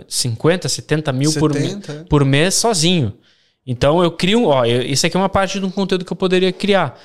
[0.07, 2.03] 50, 70 mil 70, por, é.
[2.05, 3.13] por mês sozinho.
[3.67, 6.17] Então eu crio, ó, eu, isso aqui é uma parte de um conteúdo que eu
[6.17, 6.97] poderia criar.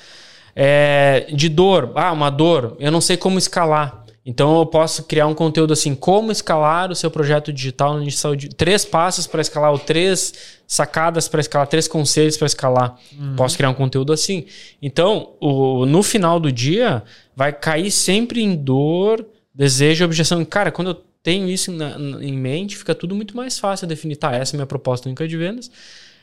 [0.55, 4.03] É, de dor, ah, uma dor, eu não sei como escalar.
[4.25, 8.13] Então eu posso criar um conteúdo assim, como escalar o seu projeto digital no de
[8.13, 12.97] saúde, três passos para escalar, ou três sacadas para escalar, três conselhos para escalar.
[13.19, 13.35] Uhum.
[13.35, 14.47] Posso criar um conteúdo assim.
[14.81, 17.03] Então, o, no final do dia,
[17.35, 20.45] vai cair sempre em dor, desejo, objeção.
[20.45, 24.33] Cara, quando eu tenho isso na, em mente, fica tudo muito mais fácil definir, tá,
[24.37, 25.69] essa é a minha proposta única de vendas.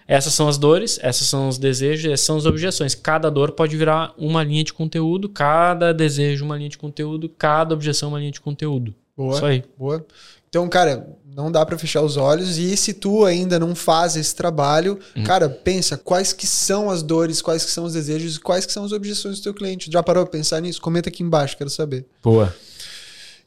[0.09, 2.95] Essas são as dores, essas são os desejos, essas são as objeções.
[2.95, 7.75] Cada dor pode virar uma linha de conteúdo, cada desejo uma linha de conteúdo, cada
[7.75, 8.95] objeção uma linha de conteúdo.
[9.15, 9.35] Boa.
[9.35, 9.63] Isso aí.
[9.77, 10.03] Boa.
[10.49, 14.35] Então, cara, não dá para fechar os olhos e se tu ainda não faz esse
[14.35, 15.21] trabalho, hum.
[15.21, 18.73] cara, pensa quais que são as dores, quais que são os desejos e quais que
[18.73, 19.91] são as objeções do teu cliente.
[19.91, 20.81] Já parou pra pensar nisso?
[20.81, 22.03] Comenta aqui embaixo, quero saber.
[22.23, 22.51] Boa.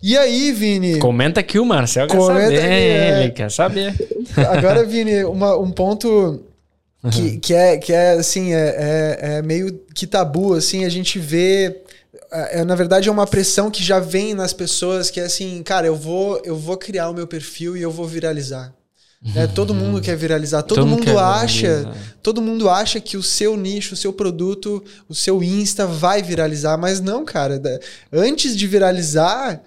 [0.00, 1.00] E aí, Vini?
[1.00, 2.58] Comenta aqui o Marcel quer Comenta saber.
[2.58, 3.22] Aqui, é...
[3.24, 3.94] Ele quer saber.
[4.56, 6.40] Agora, Vini, uma, um ponto
[7.10, 11.18] que, que, é, que é assim, é, é, é, meio que tabu, assim, a gente
[11.18, 11.82] vê.
[12.30, 15.62] É, é, na verdade, é uma pressão que já vem nas pessoas que é assim,
[15.62, 18.72] cara, eu vou, eu vou criar o meu perfil e eu vou viralizar.
[19.22, 19.46] Né?
[19.46, 22.16] Todo mundo quer viralizar, todo, todo mundo acha, viralizar.
[22.22, 26.76] todo mundo acha que o seu nicho, o seu produto, o seu Insta vai viralizar,
[26.76, 27.60] mas não, cara.
[28.12, 29.62] Antes de viralizar,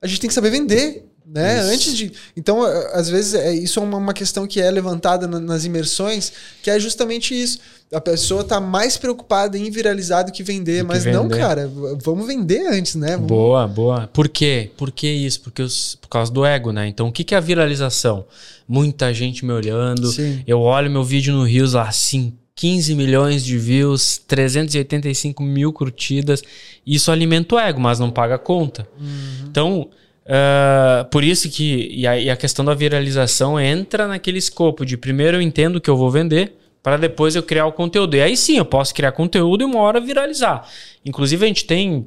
[0.00, 1.60] a gente tem que saber vender né?
[1.60, 1.70] Isso.
[1.70, 2.12] Antes de.
[2.36, 6.32] Então, às vezes, é, isso é uma, uma questão que é levantada na, nas imersões,
[6.62, 7.58] que é justamente isso.
[7.92, 11.16] A pessoa tá mais preocupada em viralizar do que vender, do mas que vender.
[11.16, 11.70] não, cara,
[12.02, 13.12] vamos vender antes, né?
[13.12, 13.26] Vamos...
[13.26, 14.06] Boa, boa.
[14.12, 14.70] Por quê?
[14.76, 15.40] Por que isso?
[15.40, 16.86] Porque os, por causa do ego, né?
[16.86, 18.24] Então, o que, que é a viralização?
[18.66, 20.06] Muita gente me olhando.
[20.12, 20.42] Sim.
[20.46, 26.42] Eu olho meu vídeo no Rios lá, assim, 15 milhões de views, 385 mil curtidas.
[26.86, 28.86] Isso alimenta o ego, mas não paga a conta.
[29.00, 29.46] Uhum.
[29.48, 29.88] Então,
[30.30, 34.96] uh, por isso que e a, e a, questão da viralização entra naquele escopo de
[34.96, 38.16] primeiro eu entendo o que eu vou vender, para depois eu criar o conteúdo.
[38.16, 40.66] E aí sim, eu posso criar conteúdo e uma hora viralizar.
[41.04, 42.06] Inclusive, a gente tem.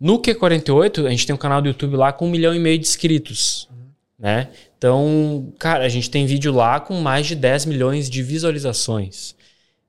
[0.00, 2.78] No Q48, a gente tem um canal do YouTube lá com um milhão e meio
[2.78, 3.68] de inscritos.
[3.70, 3.76] Uhum.
[4.18, 4.48] Né?
[4.78, 9.34] Então, cara, a gente tem vídeo lá com mais de 10 milhões de visualizações.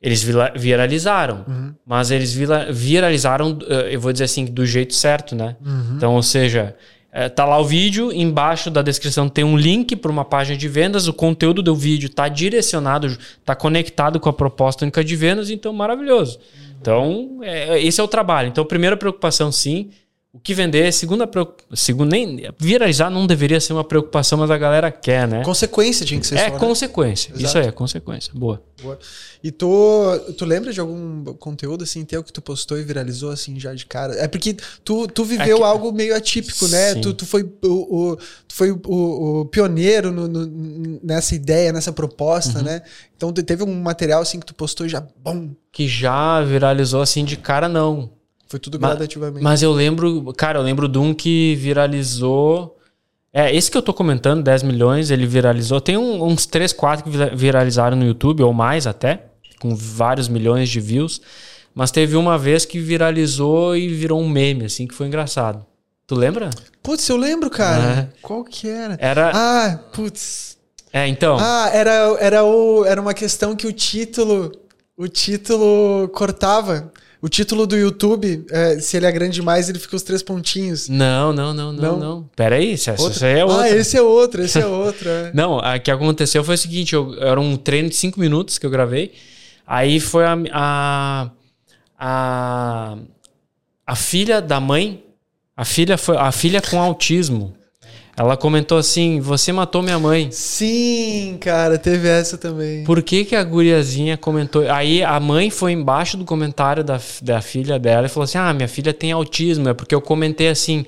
[0.02, 0.22] Eles
[0.56, 1.74] viralizaram, uhum.
[1.86, 5.56] mas eles viralizaram, eh, eu vou dizer assim, do jeito certo, né?
[5.64, 5.94] Uhum.
[5.96, 6.76] Então, ou seja,
[7.12, 10.68] é, tá lá o vídeo, embaixo da descrição tem um link para uma página de
[10.70, 15.50] vendas, o conteúdo do vídeo está direcionado, está conectado com a proposta única de vendas,
[15.50, 16.40] então maravilhoso.
[16.80, 18.48] Então, é, esse é o trabalho.
[18.48, 19.92] Então, primeira preocupação, sim,
[20.34, 21.30] o que vender, segunda
[21.74, 25.44] segunda nem viralizar não deveria ser uma preocupação, mas a galera quer, né?
[25.44, 26.36] Consequência tinha que ser.
[26.36, 26.60] É só, né?
[26.60, 27.36] consequência.
[27.36, 27.42] Né?
[27.44, 28.34] Isso aí é consequência.
[28.34, 28.64] Boa.
[28.82, 28.98] Boa.
[29.44, 29.68] E tu,
[30.38, 33.86] tu lembra de algum conteúdo assim teu que tu postou e viralizou assim já de
[33.86, 34.16] cara?
[34.16, 35.64] É porque tu, tu viveu é que...
[35.66, 36.96] algo meio atípico, né?
[36.96, 41.92] Tu, tu foi o, o tu foi o, o pioneiro no, no, nessa ideia, nessa
[41.92, 42.66] proposta, uhum.
[42.66, 42.82] né?
[43.18, 45.50] Então teve um material assim que tu postou já bom.
[45.74, 48.21] Que já viralizou assim de cara não.
[48.52, 49.42] Foi tudo gradativamente.
[49.42, 52.78] Mas, mas eu lembro, cara, eu lembro de um que viralizou.
[53.32, 55.80] É, esse que eu tô comentando, 10 milhões, ele viralizou.
[55.80, 60.68] Tem um, uns 3, 4 que viralizaram no YouTube, ou mais até, com vários milhões
[60.68, 61.22] de views.
[61.74, 65.66] Mas teve uma vez que viralizou e virou um meme, assim, que foi engraçado.
[66.06, 66.50] Tu lembra?
[66.84, 68.02] Putz, eu lembro, cara.
[68.02, 68.10] É.
[68.22, 68.98] Qual que era?
[69.00, 69.32] Era.
[69.34, 70.58] Ah, putz.
[70.92, 71.38] É, então.
[71.40, 74.52] Ah, era, era, o, era uma questão que o título.
[74.98, 76.92] O título cortava.
[77.22, 80.90] O título do YouTube, é, se ele é grande demais, ele fica os três pontinhos.
[80.90, 82.00] Não, não, não, não, não.
[82.00, 82.30] não.
[82.36, 83.60] Pera aí, esse, esse é outro.
[83.60, 85.08] Ah, esse é outro, esse é outro.
[85.08, 85.32] É.
[85.32, 88.66] não, o que aconteceu foi o seguinte, eu, era um treino de cinco minutos que
[88.66, 89.14] eu gravei.
[89.68, 91.30] Aí foi a, a,
[92.00, 92.98] a,
[93.86, 95.06] a filha da mãe,
[95.56, 97.54] a filha, foi, a filha com autismo.
[98.16, 100.30] Ela comentou assim: Você matou minha mãe.
[100.32, 102.84] Sim, cara, teve essa também.
[102.84, 104.70] Por que, que a guriazinha comentou?
[104.70, 108.54] Aí a mãe foi embaixo do comentário da, da filha dela e falou assim: Ah,
[108.54, 109.70] minha filha tem autismo.
[109.70, 110.86] É porque eu comentei assim.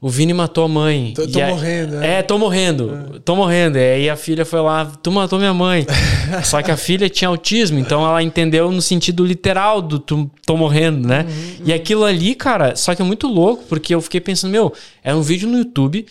[0.00, 1.14] O Vini matou a mãe.
[1.16, 2.18] Tô, tô morrendo, né?
[2.18, 2.94] É, tô morrendo.
[3.14, 3.18] É.
[3.20, 3.78] Tô morrendo.
[3.78, 5.86] E aí a filha foi lá, tu matou minha mãe.
[6.44, 10.58] Só que a filha tinha autismo, então ela entendeu no sentido literal do tu, tô
[10.58, 11.24] morrendo, né?
[11.26, 14.74] Uhum, e aquilo ali, cara, só que é muito louco, porque eu fiquei pensando, meu,
[15.02, 16.04] é um vídeo no YouTube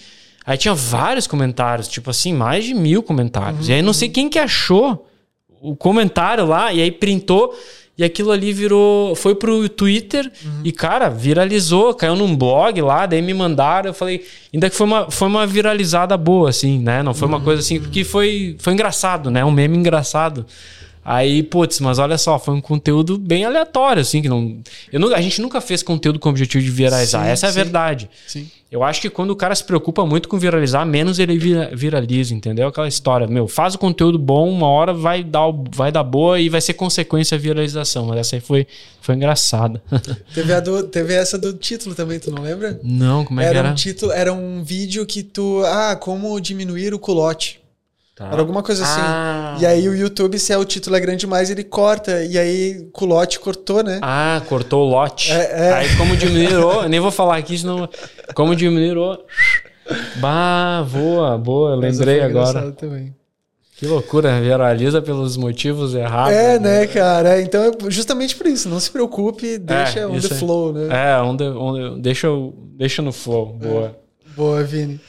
[0.46, 3.68] Aí tinha vários comentários, tipo assim, mais de mil comentários.
[3.68, 3.72] Uhum.
[3.72, 5.08] E aí não sei quem que achou
[5.62, 7.56] o comentário lá, e aí printou,
[7.98, 9.16] e aquilo ali virou.
[9.16, 10.62] Foi pro Twitter uhum.
[10.64, 13.92] e, cara, viralizou, caiu num blog lá, daí me mandaram.
[13.92, 17.04] Eu falei, ainda que foi uma, foi uma viralizada boa, assim, né?
[17.04, 17.44] Não foi uma uhum.
[17.44, 19.46] coisa assim, porque foi, foi engraçado, né?
[19.46, 20.46] Um meme engraçado.
[21.06, 24.60] Aí, putz, mas olha só, foi um conteúdo bem aleatório, assim, que não.
[24.92, 27.24] Eu não a gente nunca fez conteúdo com o objetivo de viralizar.
[27.24, 28.10] Sim, Essa é a verdade.
[28.26, 28.50] Sim.
[28.74, 31.38] Eu acho que quando o cara se preocupa muito com viralizar, menos ele
[31.76, 32.68] viraliza, entendeu?
[32.68, 36.50] Aquela história, meu, faz o conteúdo bom, uma hora vai dar, vai dar boa e
[36.50, 38.08] vai ser consequência a viralização.
[38.08, 38.66] Mas essa aí foi,
[39.00, 39.80] foi engraçada.
[40.34, 42.80] Teve, do, teve essa do título também, tu não lembra?
[42.82, 43.70] Não, como é era que era?
[43.70, 45.62] Um título, era um vídeo que tu.
[45.66, 47.63] Ah, como diminuir o culote.
[48.16, 48.28] Tá.
[48.28, 49.02] Era alguma coisa assim.
[49.02, 49.58] Ah.
[49.60, 52.24] E aí o YouTube, se é o título é grande demais, ele corta.
[52.24, 54.00] E aí o lote cortou, né?
[54.04, 55.32] Ah, cortou o lote.
[55.32, 55.74] É, é.
[55.74, 57.90] Aí como diminuiu, nem vou falar aqui, senão.
[58.36, 59.18] Como diminuiu.
[60.18, 62.72] Bah, boa, boa, lembrei agora.
[62.72, 63.16] Também.
[63.76, 66.34] Que loucura, viraliza pelos motivos errados.
[66.34, 67.42] É, né, né cara?
[67.42, 70.88] Então, é justamente por isso, não se preocupe, deixa é, on the flow, né?
[70.90, 72.28] É, on the, on the, deixa,
[72.78, 73.48] deixa no flow.
[73.48, 73.88] Boa.
[73.88, 73.92] É.
[74.36, 75.02] Boa, Vini.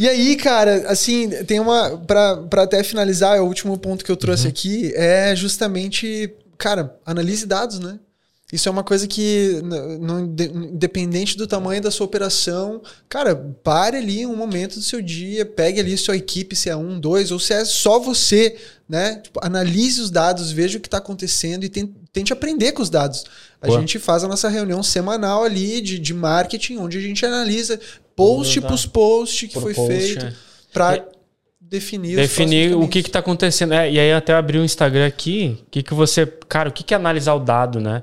[0.00, 1.98] E aí, cara, assim, tem uma.
[1.98, 4.48] para até finalizar, é o último ponto que eu trouxe uhum.
[4.48, 7.98] aqui, é justamente, cara, analise dados, né?
[8.50, 9.60] Isso é uma coisa que,
[10.72, 15.78] independente do tamanho da sua operação, cara, pare ali um momento do seu dia, pegue
[15.78, 18.56] ali sua equipe, se é um, dois, ou se é só você,
[18.88, 19.16] né?
[19.16, 22.88] Tipo, analise os dados, veja o que está acontecendo e tente, tente, aprender com os
[22.88, 23.24] dados.
[23.60, 23.80] A Boa.
[23.80, 27.78] gente faz a nossa reunião semanal ali de, de marketing, onde a gente analisa
[28.16, 30.32] post por post que por foi post, feito é.
[30.72, 31.04] para
[31.60, 35.70] definir definir o que está acontecendo é, e aí até abrir o Instagram aqui o
[35.70, 38.02] que que você cara o que que é analisar o dado né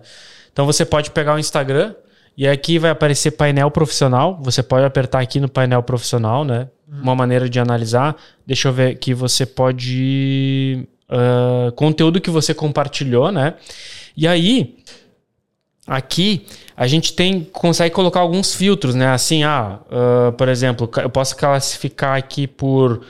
[0.54, 1.94] então você pode pegar o Instagram
[2.38, 4.40] E aqui vai aparecer painel profissional.
[4.44, 6.70] Você pode apertar aqui no painel profissional, né?
[6.88, 7.02] Uhum.
[7.02, 8.16] Uma maneira de analisar.
[8.46, 10.88] Deixa eu ver que você pode.
[11.10, 13.56] Uh, conteúdo que você compartilhou, né?
[14.16, 14.78] E aí,
[15.88, 16.46] aqui
[16.76, 19.08] a gente tem consegue colocar alguns filtros, né?
[19.08, 23.02] Assim, ah, uh, por exemplo, eu posso classificar aqui por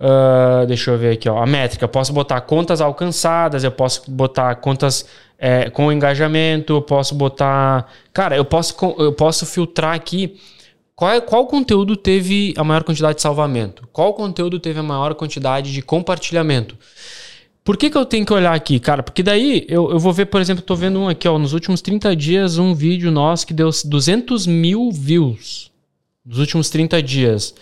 [0.00, 1.84] Uh, deixa eu ver aqui, ó, a métrica.
[1.84, 5.04] Eu posso botar contas alcançadas, eu posso botar contas
[5.36, 7.90] é, com engajamento, eu posso botar.
[8.12, 10.38] Cara, eu posso, eu posso filtrar aqui
[10.94, 15.72] qual, qual conteúdo teve a maior quantidade de salvamento, qual conteúdo teve a maior quantidade
[15.72, 16.76] de compartilhamento.
[17.68, 19.02] Por que, que eu tenho que olhar aqui, cara?
[19.02, 21.82] Porque daí eu, eu vou ver, por exemplo, tô vendo um aqui, ó, nos últimos
[21.82, 25.70] 30 dias, um vídeo nosso que deu 200 mil views.
[26.24, 27.54] Nos últimos 30 dias.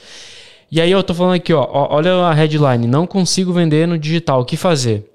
[0.71, 4.43] E aí eu tô falando aqui, ó, olha a headline, não consigo vender no digital,
[4.43, 5.11] o que fazer?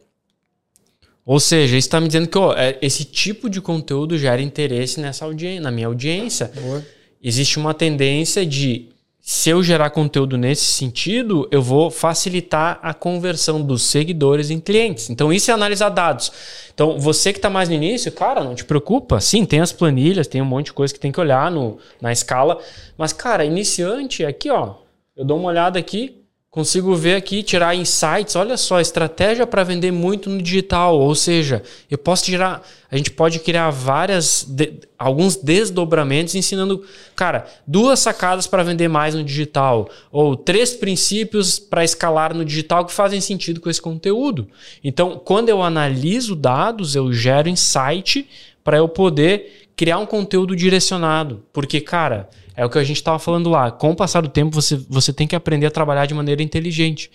[1.26, 5.00] Ou seja, isso está me dizendo que ó, é, esse tipo de conteúdo gera interesse
[5.00, 6.52] nessa audiência, na minha audiência.
[6.54, 6.86] Boa.
[7.24, 8.90] Existe uma tendência de,
[9.24, 15.12] se eu gerar conteúdo nesse sentido, eu vou facilitar a conversão dos seguidores em clientes.
[15.12, 16.32] Então, isso é analisar dados.
[16.74, 19.22] Então, você que está mais no início, cara, não te preocupa.
[19.22, 22.12] Sim, tem as planilhas, tem um monte de coisa que tem que olhar no, na
[22.12, 22.58] escala.
[22.98, 24.76] Mas, cara, iniciante, aqui, ó,
[25.16, 26.21] eu dou uma olhada aqui,
[26.52, 28.36] consigo ver aqui, tirar insights.
[28.36, 31.00] Olha só, estratégia para vender muito no digital.
[31.00, 32.62] Ou seja, eu posso tirar.
[32.92, 34.46] A gente pode criar várias.
[34.48, 36.84] De, alguns desdobramentos ensinando,
[37.16, 39.90] cara, duas sacadas para vender mais no digital.
[40.12, 44.48] Ou três princípios para escalar no digital que fazem sentido com esse conteúdo.
[44.84, 48.28] Então, quando eu analiso dados, eu gero insight
[48.62, 51.44] para eu poder criar um conteúdo direcionado.
[51.52, 53.72] Porque, cara é o que a gente estava falando lá.
[53.72, 57.10] Com o passar do tempo, você, você tem que aprender a trabalhar de maneira inteligente.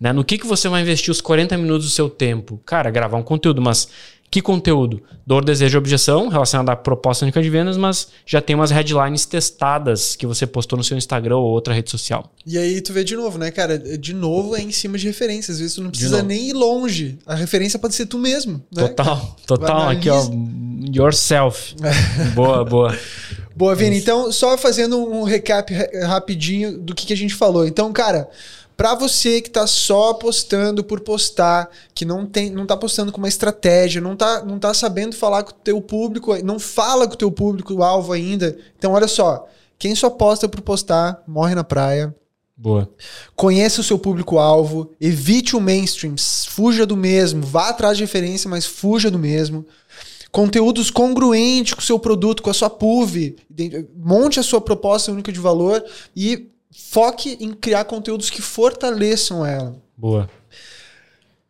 [0.00, 0.12] Né?
[0.12, 2.60] No que, que você vai investir os 40 minutos do seu tempo?
[2.64, 3.88] Cara, gravar um conteúdo, mas
[4.30, 5.02] que conteúdo?
[5.26, 9.24] Dor, desejo e objeção relacionado à proposta única de vendas, mas já tem umas headlines
[9.24, 12.32] testadas que você postou no seu Instagram ou outra rede social.
[12.46, 13.78] E aí tu vê de novo, né, cara?
[13.78, 15.56] De novo é em cima de referências.
[15.56, 17.18] Às vezes tu não precisa nem ir longe.
[17.26, 18.62] A referência pode ser tu mesmo.
[18.74, 19.88] Né, total, total.
[19.88, 20.28] Aqui, ó.
[20.94, 21.74] Yourself.
[22.34, 22.98] boa, boa.
[23.58, 23.98] Boa, Vini.
[23.98, 27.66] Então, só fazendo um recap rapidinho do que, que a gente falou.
[27.66, 28.30] Então, cara,
[28.76, 33.18] para você que tá só postando por postar, que não tem, não tá postando com
[33.18, 37.14] uma estratégia, não tá, não tá sabendo falar com o teu público, não fala com
[37.14, 38.56] o teu público alvo ainda.
[38.78, 42.14] Então, olha só, quem só posta por postar, morre na praia.
[42.56, 42.88] Boa.
[43.34, 46.14] Conheça o seu público-alvo, evite o mainstream,
[46.46, 49.66] fuja do mesmo, vá atrás de referência, mas fuja do mesmo
[50.30, 53.36] conteúdos congruentes com o seu produto, com a sua PUV,
[53.96, 59.76] monte a sua proposta única de valor e foque em criar conteúdos que fortaleçam ela.
[59.96, 60.28] Boa.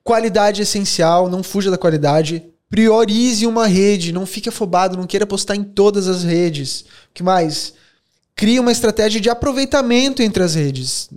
[0.03, 2.43] Qualidade essencial, não fuja da qualidade.
[2.71, 6.81] Priorize uma rede, não fique afobado, não queira postar em todas as redes.
[6.81, 7.75] O que mais?
[8.35, 11.11] Crie uma estratégia de aproveitamento entre as redes.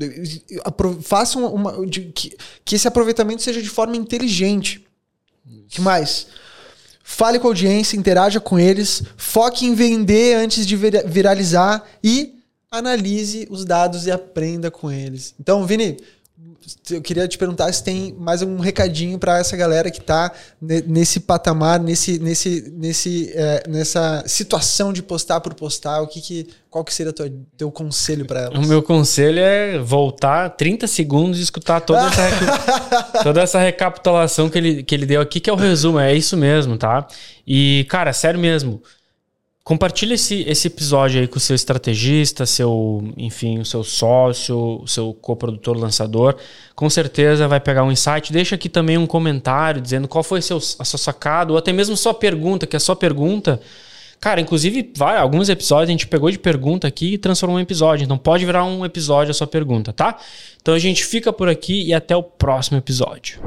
[1.03, 4.85] Faça uma, uma de, que, que esse aproveitamento seja de forma inteligente.
[5.45, 6.27] O que mais?
[7.13, 12.39] Fale com a audiência, interaja com eles, foque em vender antes de viralizar e
[12.71, 15.35] analise os dados e aprenda com eles.
[15.37, 15.97] Então, Vini,
[16.89, 20.31] eu queria te perguntar se tem mais um recadinho para essa galera que está
[20.61, 26.01] nesse patamar, nesse, nesse, nesse, é, nessa situação de postar por postar.
[26.01, 28.57] O que, que qual que seria o teu conselho para elas?
[28.57, 34.57] O meu conselho é voltar 30 segundos e escutar toda essa, toda essa recapitulação que
[34.57, 35.99] ele, que ele deu aqui, que é o resumo.
[35.99, 37.05] É isso mesmo, tá?
[37.45, 38.81] E, cara, sério mesmo.
[39.63, 44.87] Compartilhe esse, esse episódio aí com o seu estrategista, seu, enfim, o seu sócio, o
[44.87, 46.35] seu coprodutor lançador.
[46.75, 48.33] Com certeza vai pegar um insight.
[48.33, 51.95] Deixa aqui também um comentário dizendo qual foi seu, a sua sacada, ou até mesmo
[51.95, 53.61] sua pergunta, que a sua pergunta.
[54.19, 58.03] Cara, inclusive, vai, alguns episódios a gente pegou de pergunta aqui e transformou em episódio.
[58.03, 60.17] Então pode virar um episódio a sua pergunta, tá?
[60.59, 63.39] Então a gente fica por aqui e até o próximo episódio.